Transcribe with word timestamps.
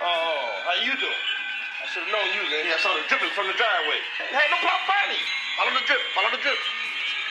Oh, 0.00 0.62
how 0.64 0.72
you 0.80 0.96
doing? 0.96 1.12
I 1.12 1.86
should 1.92 2.04
have 2.04 2.12
known 2.12 2.24
you 2.32 2.40
was 2.40 2.52
in 2.52 2.64
here. 2.64 2.74
I 2.74 2.80
saw 2.80 2.94
the 2.96 3.02
dripping 3.08 3.28
from 3.36 3.46
the 3.46 3.52
driveway. 3.52 4.00
I 4.24 4.32
had 4.32 4.48
no 4.48 4.56
problem 4.64 4.88
finding 4.88 5.20
you. 5.20 5.28
Follow 5.58 5.72
the 5.76 5.84
drip, 5.84 6.00
follow 6.16 6.30
the 6.32 6.40
drip. 6.40 6.56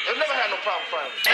They 0.06 0.14
never 0.22 0.36
had 0.38 0.50
no 0.53 0.61
problem 0.61 0.85
finding 0.93 1.17
you. 1.17 1.33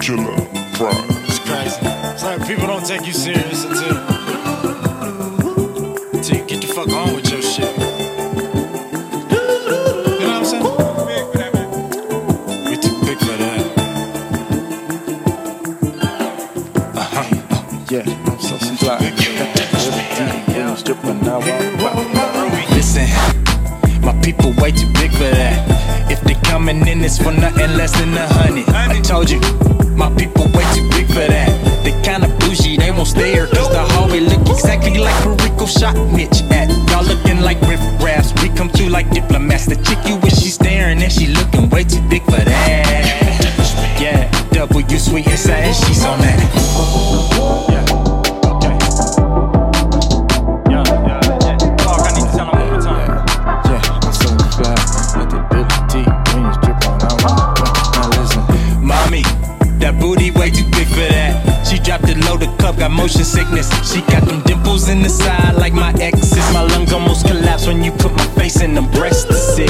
Killah 0.00 0.40
Pride. 0.72 1.04
It's 1.28 1.38
crazy. 1.44 1.84
It's 2.16 2.24
like 2.24 2.46
people 2.46 2.66
don't 2.66 2.86
take 2.86 3.04
you 3.06 3.12
serious 3.12 3.64
until 3.64 3.96
until 3.96 4.11
Yeah, 17.92 18.08
I'm 18.24 18.40
so 18.40 18.56
now. 21.20 21.40
Listen, 22.72 23.06
my 24.00 24.18
people 24.22 24.54
way 24.62 24.72
too 24.72 24.90
big 24.94 25.12
for 25.12 25.28
that. 25.28 26.10
If 26.10 26.22
they 26.22 26.32
coming 26.48 26.88
in, 26.88 27.04
it's 27.04 27.18
for 27.18 27.32
nothing 27.32 27.76
less 27.76 27.92
than 27.92 28.16
a 28.16 28.26
hundred. 28.26 28.66
I 28.70 28.98
told 29.02 29.28
you, 29.28 29.40
my 29.94 30.08
people 30.16 30.44
way 30.56 30.64
too 30.72 30.88
big 30.96 31.06
for 31.08 31.26
that. 31.28 31.52
They 31.84 31.92
kinda 32.00 32.28
bougie, 32.40 32.78
they 32.78 32.90
won't 32.92 33.08
stay 33.08 33.32
here, 33.32 33.46
cause 33.48 33.68
the 33.68 33.84
hallway 33.92 34.20
look 34.20 34.48
exactly 34.48 34.96
like 34.96 35.26
where 35.26 35.36
Rico 35.44 35.66
shot 35.66 35.94
Mitch 36.16 36.40
at. 36.50 36.70
Y'all 36.88 37.04
looking 37.04 37.42
like 37.42 37.60
riff 37.68 37.82
raps, 38.02 38.32
we 38.40 38.48
come 38.56 38.70
through 38.70 38.88
like 38.88 39.10
diplomats. 39.10 39.66
The 39.66 39.76
chick 39.76 39.98
you 40.06 40.16
wish 40.16 40.40
she 40.40 40.48
staring 40.48 41.02
and 41.02 41.12
she 41.12 41.26
looking 41.26 41.68
way 41.68 41.84
too 41.84 42.00
big 42.08 42.24
for 42.24 42.40
that. 42.40 44.00
Yeah, 44.00 44.30
W 44.52 44.98
sweet 44.98 45.26
and 45.26 45.38
sad, 45.38 45.76
she's 45.76 46.02
on 46.06 46.20
that. 46.20 47.11
The 62.12 62.46
cup 62.58 62.76
got 62.76 62.90
motion 62.90 63.24
sickness. 63.24 63.70
She 63.88 64.00
got 64.02 64.24
them 64.24 64.42
dimples 64.42 64.88
in 64.88 65.00
the 65.00 65.08
side 65.08 65.54
like 65.54 65.72
my 65.72 65.92
exes. 66.00 66.36
My 66.52 66.62
lungs 66.62 66.92
almost 66.92 67.26
collapse 67.26 67.66
when 67.66 67.84
you 67.84 67.92
put 67.92 68.12
my 68.12 68.26
face 68.34 68.60
in 68.60 68.74
them 68.74 68.90
breasts. 68.90 69.58
A 69.58 69.66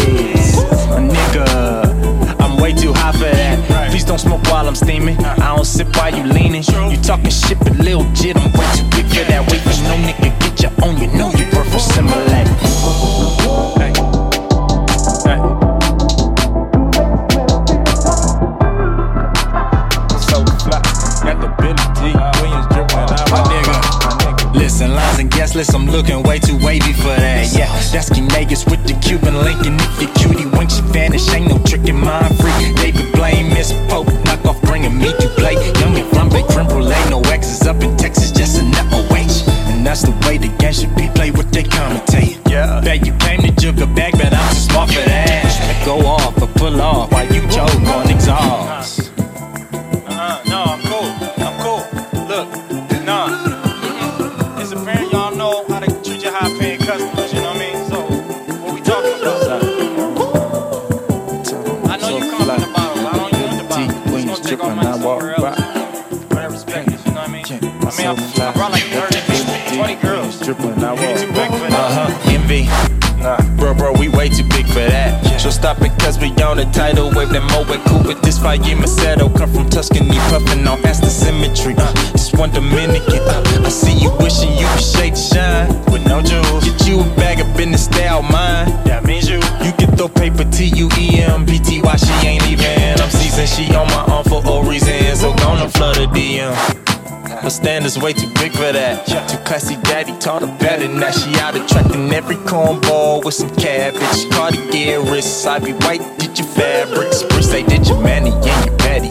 nigga, 0.98 2.40
I'm 2.40 2.56
way 2.60 2.72
too 2.72 2.92
high 2.94 3.12
for 3.12 3.30
that. 3.30 3.90
Please 3.90 4.04
don't 4.04 4.18
smoke 4.18 4.42
while 4.44 4.66
I'm 4.66 4.74
steaming. 4.74 5.18
I 5.18 5.54
don't 5.54 5.66
sip 5.66 5.94
while 5.96 6.14
you 6.14 6.24
leaning. 6.24 6.62
You 6.62 6.96
talking 7.02 7.30
shit, 7.30 7.58
but 7.58 7.76
little 7.78 8.10
jit, 8.14 8.36
I'm 8.36 8.50
way 8.52 8.66
too 8.74 8.88
big 8.96 9.06
for 9.06 9.24
that. 9.28 9.46
Wait 9.50 9.60
for 9.60 9.76
no 9.84 9.96
nigga, 10.06 10.32
get 10.40 10.62
your 10.62 10.72
own, 10.82 10.96
you 10.98 11.08
know 11.08 11.30
you 11.32 11.44
birth 11.50 11.70
will 11.72 11.80
Listen, 24.82 24.96
lines 24.96 25.18
and 25.20 25.30
guest 25.30 25.54
list, 25.54 25.74
I'm 25.76 25.86
looking 25.86 26.24
way 26.24 26.40
too 26.40 26.58
wavy 26.58 26.92
for 26.92 27.14
that. 27.14 27.54
Yeah, 27.54 27.70
that's 27.92 28.10
Vegas 28.34 28.66
with 28.66 28.82
the 28.84 28.94
Cuban 28.94 29.36
link. 29.44 29.64
And 29.64 29.80
if 29.80 30.02
your 30.02 30.10
cutie 30.14 30.48
winks, 30.56 30.74
she 30.74 30.82
vanish. 30.90 31.28
Ain't 31.30 31.46
no 31.46 31.58
tricking 31.62 32.00
mind 32.00 32.36
free. 32.38 32.74
David 32.74 33.12
Blaine, 33.12 33.48
Miss 33.50 33.72
Pope, 33.88 34.08
knock 34.24 34.44
off 34.44 34.60
bringing 34.62 34.98
me 34.98 35.12
to 35.12 35.28
play. 35.38 35.54
Young 35.78 35.94
and 35.94 36.08
from 36.10 36.30
big 36.30 36.46
creme 36.48 36.66
brulee, 36.66 36.98
no 37.10 37.20
exes 37.30 37.62
up 37.62 37.80
in 37.80 37.96
Texas, 37.96 38.32
just 38.32 38.58
a 38.60 38.64
net 38.64 38.86
OH. 38.92 39.46
And 39.70 39.86
that's 39.86 40.02
the 40.02 40.10
way 40.26 40.36
the 40.36 40.48
game 40.58 40.72
should 40.72 40.96
be 40.96 41.06
played, 41.14 41.36
what 41.36 41.52
they 41.52 41.62
commentate. 41.62 42.42
Yeah. 42.50 42.80
Bet 42.80 43.06
you 43.06 43.14
came 43.18 43.40
to 43.42 43.52
jug 43.52 43.78
a 43.78 43.86
bag, 43.86 44.14
but 44.18 44.34
I'm 44.34 44.48
too 44.50 44.60
smart 44.66 44.90
for 44.90 45.04
that. 45.06 45.84
Go 45.86 45.98
off 46.06 46.42
or 46.42 46.48
pull 46.58 46.82
off 46.82 47.12
while 47.12 47.31
I 67.62 67.68
mean? 67.68 67.74
I 67.86 68.14
mean, 68.16 68.40
I, 68.40 68.48
I 68.48 68.52
brought 68.52 68.72
like 68.72 68.82
30, 68.84 69.76
20 69.76 69.94
girls. 69.96 70.40
Dripping, 70.40 70.82
I 70.82 70.94
You 70.94 71.00
walk. 71.00 71.20
too 71.20 71.32
big 71.32 71.50
for 71.50 71.68
that. 71.70 71.72
Uh 71.72 72.10
huh. 72.10 72.30
Envy. 72.30 72.66
Nah, 73.22 73.38
bro, 73.56 73.72
bro, 73.74 73.92
we 73.92 74.08
way 74.08 74.28
too 74.28 74.42
big 74.50 74.66
for 74.66 74.82
that. 74.82 75.40
So 75.40 75.50
stop 75.50 75.80
it, 75.82 75.92
cause 76.00 76.18
we 76.18 76.30
on 76.42 76.56
the 76.56 76.64
title 76.72 77.10
wave. 77.14 77.30
That 77.30 77.42
Moet 77.54 77.78
cool 77.86 78.02
with 78.02 78.20
this 78.22 78.38
fire 78.38 78.58
Macedo. 78.58 79.30
Come 79.36 79.52
from 79.52 79.70
Tuscany, 79.70 80.18
puffin' 80.30 80.66
on 80.66 80.84
Aston 80.84 81.08
Symmetry. 81.08 81.74
Uh, 81.78 81.94
just 82.12 82.36
one 82.36 82.50
Dominican. 82.50 83.22
Uh, 83.22 83.62
I 83.64 83.68
see 83.68 83.94
you 83.94 84.10
wishing 84.18 84.50
you 84.58 84.66
could 84.74 84.82
shake 84.82 85.14
the 85.14 85.20
shine. 85.20 85.68
With 85.92 86.04
no 86.06 86.20
jewels. 86.20 86.64
Get 86.64 86.86
you 86.88 87.00
a 87.00 87.04
bag 87.14 87.38
of 87.40 87.56
the 87.56 87.78
style 87.78 88.22
mine. 88.22 88.66
That 88.84 89.04
means 89.04 89.28
you. 89.28 89.36
You 89.62 89.72
can 89.78 89.94
throw 89.96 90.08
paper 90.08 90.44
T 90.50 90.66
U 90.74 90.88
E 90.98 91.22
M 91.22 91.44
B 91.44 91.60
T 91.60 91.80
Y. 91.80 91.96
She 91.96 92.12
ain't 92.26 92.46
even. 92.50 92.98
I'm 93.00 93.10
seasoned, 93.10 93.48
she 93.48 93.72
on 93.74 93.86
my 93.86 94.02
arm 94.10 94.24
for 94.24 94.44
all 94.46 94.64
reasons. 94.64 95.20
So 95.20 95.32
gonna 95.36 95.68
flood 95.68 95.94
the 95.96 96.06
DM. 96.06 96.81
Her 97.42 97.50
standards 97.50 97.98
way 97.98 98.12
too 98.12 98.28
big 98.34 98.52
for 98.52 98.70
that. 98.70 99.04
Too 99.04 99.36
classy, 99.38 99.74
daddy 99.82 100.16
taught 100.18 100.42
her 100.42 100.58
better. 100.58 100.86
Now 100.86 101.10
she 101.10 101.34
out 101.40 101.56
attracting 101.56 102.12
every 102.12 102.36
cornball 102.36 103.24
with 103.24 103.34
some 103.34 103.50
cabbage. 103.56 104.30
Cartier 104.30 105.00
wrists, 105.00 105.44
I 105.44 105.58
be 105.58 105.72
white, 105.72 106.02
did 106.20 106.38
your 106.38 106.46
fabrics. 106.46 107.24
Bruce 107.24 107.50
say, 107.50 107.64
did 107.64 107.88
your 107.88 108.00
manny 108.00 108.30
and 108.30 108.66
your 108.66 108.76
petty. 108.78 109.10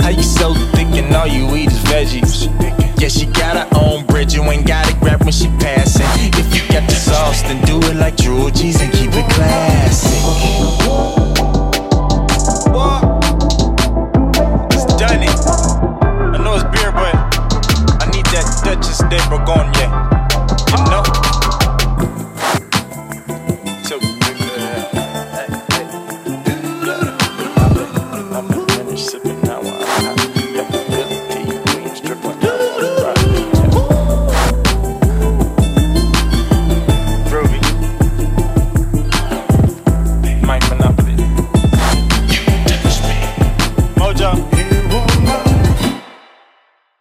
How 0.00 0.10
you 0.10 0.22
so 0.22 0.54
thick 0.54 0.86
and 0.94 1.12
all 1.14 1.26
you 1.26 1.56
eat 1.56 1.72
is 1.72 1.78
veggies? 1.90 2.46
Yeah, 3.00 3.08
she 3.08 3.26
got 3.26 3.56
her 3.56 3.68
own 3.80 4.06
bridge, 4.06 4.32
you 4.32 4.42
ain't 4.44 4.66
gotta 4.66 4.94
grab 5.00 5.24
when 5.24 5.32
she 5.32 5.48
passing. 5.58 6.06
If 6.38 6.54
you 6.54 6.62
got 6.72 6.88
the 6.88 6.94
sauce, 6.94 7.42
then 7.42 7.64
do 7.64 7.78
it 7.88 7.96
like 7.96 8.16
Georgie's 8.16 8.80
and 8.80 8.92
keep 8.92 9.10
it 9.12 9.28
classic. 9.32 10.39
De 19.10 19.16
Bourgogne. 19.28 20.19